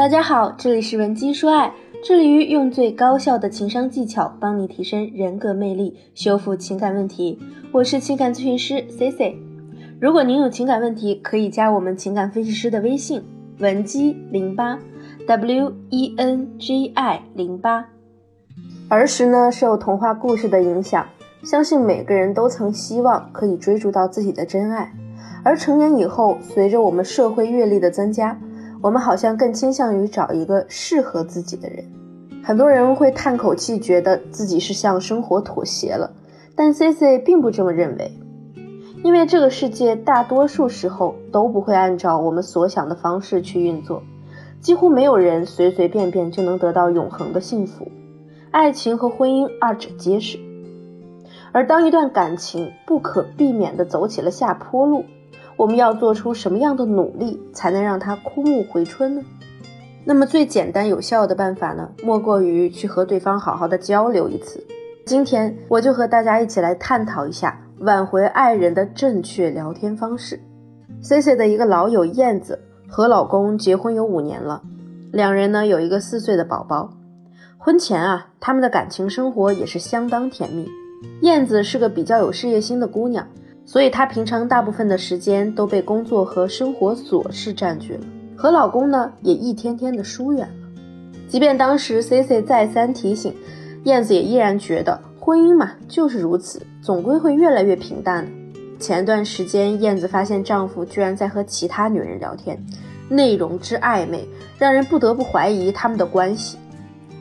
[0.00, 7.38] 大家好，这里是文姬说爱，致力于用最高效的情商技巧帮你提升人格魅力，修复情感问题。
[7.70, 9.36] 我是情感咨询师 C C。
[10.00, 13.22] 如果您有情感问题，可以加我们情感分析师的微信
[13.58, 14.78] 文姬零八
[15.26, 17.86] W E N G I 零八。
[18.88, 21.04] 儿时呢，受童话故事的影响，
[21.42, 24.94] 相信每个人都曾希望可以追逐到自己的真爱。
[25.44, 28.40] 而成年以后，随着我们社会阅历的增加，
[28.82, 31.84] 我们好像更倾向于找一个适合自己的人。
[32.42, 36.10] 很多人会叹口气，觉得自己是向生活妥协了，
[36.54, 38.12] 但 C C 并不这么认为，
[39.04, 44.02] 因为这个世界大多数时候都不会按照我们所想的方式去运作，
[44.60, 47.86] 几乎没有人随随便便就能得到永恒的幸福。
[48.50, 50.38] 爱情和婚姻二者皆是，
[51.52, 55.04] 而当一段感情不可避免地走起了下坡路。
[55.60, 59.22] 我们要做出什么样的努力才能让它枯木回春呢？
[60.06, 64.64] 那么最简单有效的办法呢，莫过于去和对方好好的交流一次。
[65.04, 70.40] 今天我就和大家一起来探讨一下挽回爱人的正确聊天方式。
[71.02, 74.62] C C 的一个老友燕子和老公结婚有五年了，
[75.12, 76.94] 两人呢有一个四岁的宝宝。
[77.58, 80.66] 婚前啊，他们的感情生活也是相当甜蜜。
[81.20, 83.28] 燕子是个比较有事业心的姑娘。
[83.70, 88.00] 所以她平常大部分的时间都被工作和生活琐事占据了，
[88.36, 90.82] 和老公呢也一天天的疏远了。
[91.28, 93.32] 即便当时 C C 再三提醒，
[93.84, 98.32] 燕子也依然觉得婚姻嘛就是如此，总归会越来越平淡的。
[98.80, 102.60] 前段时间，燕子发现丈夫居然在和其他女人聊天，
[103.08, 104.26] 内容之暧昧，
[104.58, 106.58] 让人不得不怀疑他们的关系。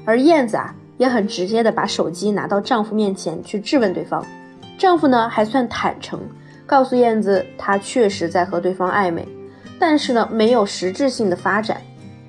[0.04, 4.26] 而燕子啊，也很直接的把手机拿到丈夫面前去质问对方，
[4.80, 6.20] 丈夫呢还算坦诚。
[6.66, 9.28] 告诉燕子，他确实在和对方暧昧，
[9.80, 11.82] 但是呢，没有实质性的发展。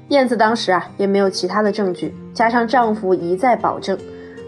[0.08, 3.98] 燕子当时啊，也没有其他的证据，加上丈夫一再保证，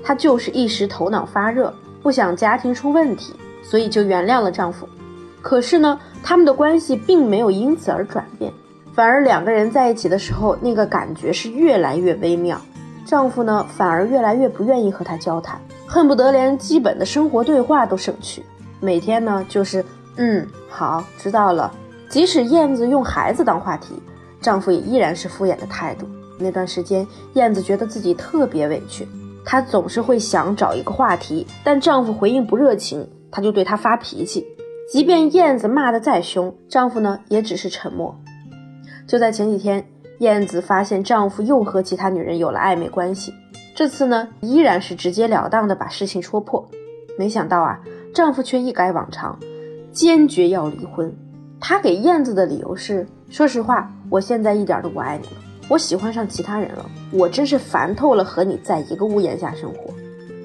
[0.03, 4.89] 她就是一时头脑发热，不想家庭出问题，所以就原谅了丈夫。
[5.43, 8.51] 可是呢，他们的关系并没有因此而转变，
[8.95, 12.59] 反而两个人在一起的时候，那个感觉是越来越微妙。
[13.05, 15.61] 丈夫呢，反而越来越不愿意和她交谈，
[15.93, 18.43] 恨不得连基本的生活对话都省去。
[18.81, 19.85] 每天呢，就是
[20.17, 21.71] 嗯，好，知道了。
[22.09, 23.97] 即使燕子用孩子当话题，
[24.41, 26.09] 丈夫也依然是敷衍的态度。
[26.39, 29.07] 那段时间，燕子觉得自己特别委屈，
[29.45, 34.47] 她总是会想找一个话题，但丈夫回应不热情，她就对他发脾气。
[34.91, 38.19] 即便燕子骂得再凶，丈夫呢也只是沉默。
[39.07, 39.87] 就在前几天，
[40.21, 43.35] 燕子发现丈夫又和其他女人有了暧昧关系，
[43.75, 46.69] 这次呢依然是直截了当的把事情戳破。
[47.19, 47.81] 没想到啊。
[48.15, 49.39] 丈夫却一改往常，
[49.91, 51.11] 坚决要离婚。
[51.59, 55.33] 他给燕子的理由是：说实话，我现在一点都不爱你了，
[55.67, 59.95] 我喜欢上其他人了，我真是烦透了和你在一个屋檐下生活。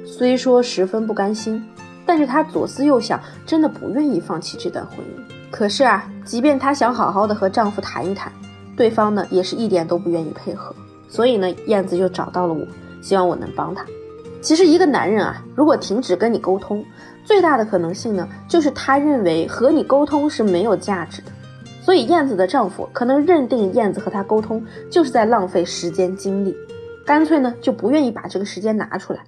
[0.05, 1.61] 虽说十分不甘心，
[2.05, 5.51] 但是她左思右想，真的不愿意放弃这段婚姻。
[5.51, 8.31] 可是啊，即便她想好好的和丈夫谈一谈，
[8.77, 10.73] 对方呢也是一点都不愿意配合。
[11.09, 12.65] 所以呢，燕子就找到了我，
[13.01, 13.85] 希望我能帮他。
[14.41, 16.85] 其实一个男人啊，如果停止跟你沟通，
[17.25, 21.31] 最大的可能性呢，就是他认为和你沟通是没有价值的。
[21.81, 26.55] 所以燕子的丈夫可能认定燕子和他沟通就是在浪费时间精力，
[27.05, 29.19] 干脆呢就不愿意把这个时间拿出来。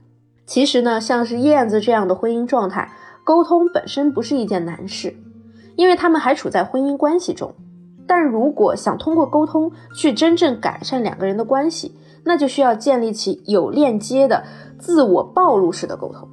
[0.46, 2.92] 其实呢，像是燕子这样的婚姻状态，
[3.24, 5.16] 沟通本身不是一件难事，
[5.76, 7.54] 因为他们还处在婚姻关系中。
[8.08, 11.96] 但如果想通过沟通去真正改善两个人的关系，
[12.30, 14.44] 那就需要建立起有链接的
[14.78, 16.30] 自我暴露式的沟通。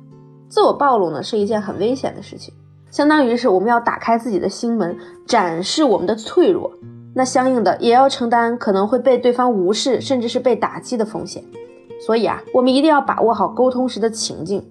[0.46, 2.52] 自我暴露呢是一件很危险的事情，
[2.90, 4.94] 相当于是我们要打开自己的心门，
[5.26, 6.70] 展示我们的脆弱。
[7.14, 11.42] 那相应的也要承担可能会被对方无视，甚至是被打击的风险。
[12.04, 14.62] 所以啊，我们一定要把握好沟通时的情境。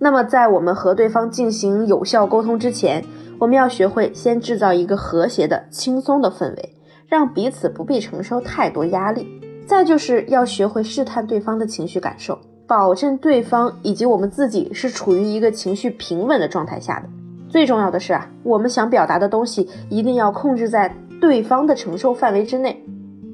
[0.00, 3.04] 那么在我们和对方进行有效沟通之前，
[3.38, 6.74] 我们要学会先制造一个和谐的、轻松的氛围，
[7.06, 9.28] 让彼此不必承受太多压力。
[9.72, 17.08] 再就是要学会试探对方的情绪感受，保证对方以及我们自己是处于一个情绪平稳的状态下的。
[17.48, 22.84] 最重要的是啊，我们想表达的东西一定要控制在对方的承受范围之内。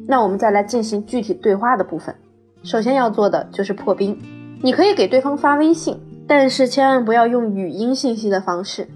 [0.07, 2.15] 那我们再来进行具体对话的部分。
[2.63, 4.17] 首先要做的就是破冰，
[4.63, 5.99] 你可以给对方发微信，
[6.29, 8.87] 但是千万不要用语音信息的方式。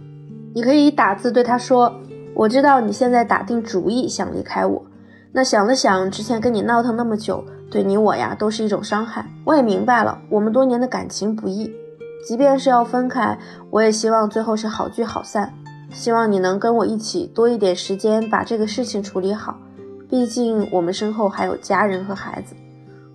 [0.54, 1.92] 你可以打字对他说
[2.36, 4.80] ：“我知道你现在打定主意想离开我。”
[5.34, 9.24] 那想了想，之前跟你闹腾那么久，对你我呀都是一种伤害。
[9.46, 11.72] 我也明白了，我们多年的感情不易，
[12.28, 13.38] 即便是要分开，
[13.70, 15.54] 我也希望最后是好聚好散。
[15.90, 19.58] 希望你能跟我一起多一点时间把这个事情处理好，
[20.08, 22.54] 毕竟我们身后还有家人和孩子。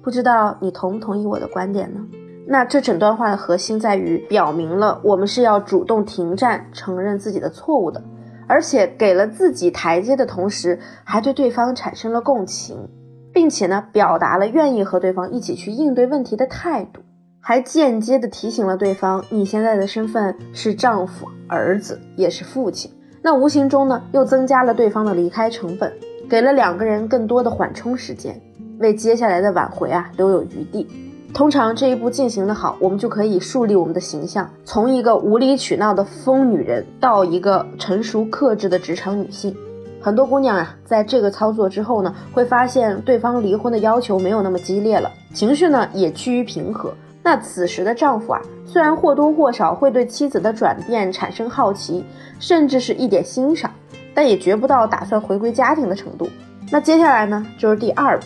[0.02, 2.00] 不知道你同不同意我的观点呢？
[2.48, 8.02] 那这整段话的核心在于表明了我们是要主动停战，承认自己的错误的，
[8.48, 12.90] 而且给了自己台阶的同时，还对对方产生了共情，
[13.34, 17.02] 并且呢，表达了愿意和对方一起去应对问题的态度，
[17.42, 22.92] 还间接的提醒了对方，你现在的身份是丈夫、儿子，也是父亲。
[23.22, 25.92] 那无形中呢，又增加了对方的离开成本，
[26.30, 28.40] 给了两个人更多的缓冲时间，
[28.80, 30.88] 为接下来的挽回啊留有余地。
[31.34, 39.56] 通常这一步进行的好，我们就可以树立我们的形象，从一个无理取闹的疯女人到一个成熟克制的职场女性。
[40.02, 46.94] 很多姑娘啊，在这个操作之后呢，会发现对方离婚的要求没有那么激烈了，情绪呢也趋于平和。
[47.22, 52.04] 那此时的丈夫啊，虽然或多或少会对妻子的转变产生好奇，
[52.40, 53.70] 甚至是一点欣赏，
[54.14, 56.30] 但也绝不到打算回归家庭的程度。
[56.72, 58.26] 那接下来呢，就是第二步，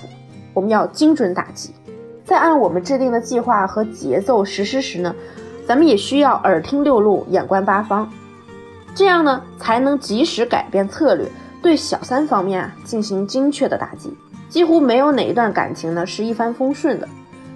[0.53, 1.73] 我们要精准打击。
[2.31, 5.13] 在按我们制定的计划和节奏实施时呢，
[5.67, 8.09] 咱们也需要耳听六路，眼观八方，
[8.95, 11.27] 这样呢才能及时改变策略，
[11.61, 14.15] 对小三方面啊进行精确的打击。
[14.47, 17.09] 几乎没有哪一段感情呢是一帆风顺的。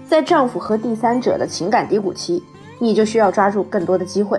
[0.10, 2.44] 在丈夫和第三者的情感低谷期，
[2.78, 4.38] 你就需要抓住更多的机会。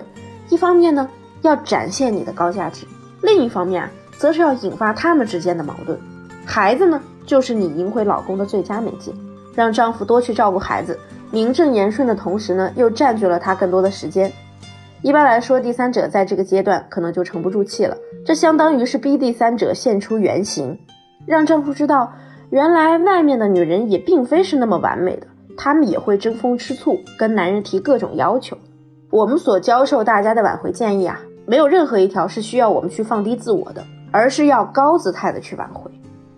[0.51, 1.09] 一方面呢，
[1.41, 2.85] 要展现你的高价值；
[3.23, 5.99] 另一方面啊，则是要引发他们之间的矛盾。
[6.45, 9.15] 孩子呢，就是你赢回老公的最佳媒介。
[9.57, 10.97] 让丈夫多去照顾孩子，
[11.33, 14.31] 名正言顺的同时呢，又占据了他更多的时间。
[15.03, 17.97] 一般来说，第三者在这个阶段可能就沉不住气了。
[18.25, 20.79] 这相当于是逼第三者现出原形，
[21.27, 22.13] 让丈夫知道，
[22.51, 25.27] 原来外面的女人也并非是那么完美的。
[25.57, 28.59] 他们也会争风吃醋，跟男人提各种要求。
[29.11, 35.91] 我们所教授大家的挽回建议啊，没有任何一条是需要我们去放低自我的，而是要高姿态的去挽回。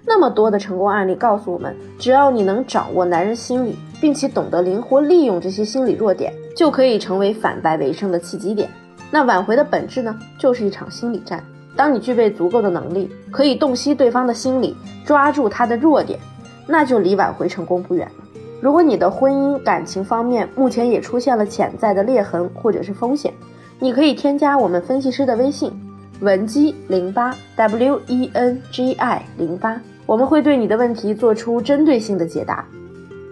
[0.08, 8.70] 那么多的成功案例告诉我们，只要你能掌握男人心理，并且懂得灵活利用这些心理弱点，就可以成为反败为胜的契机点。
[9.10, 11.44] 那挽回的本质呢，就是一场心理战。
[11.76, 14.74] 当你具备足够的能力，可以洞悉对方的心理，
[15.04, 16.18] 抓住他的弱点，
[16.66, 18.24] 那就离挽回成功不远了。
[18.60, 23.32] 如果你的婚姻感情方面目前也出现了潜在的裂痕或者是风险，
[23.78, 25.70] 你可以添加我们分析师的微信
[26.20, 32.66] 文姬零八 w e n g i 零八，我们会对你的问题做出针对性的解答。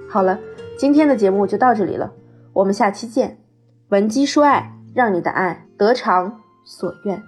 [0.09, 0.39] 好了，
[0.79, 2.13] 今天的节目就到这里了，
[2.53, 3.39] 我们下期见。
[3.89, 7.21] 文姬说爱，让你的爱得偿所愿。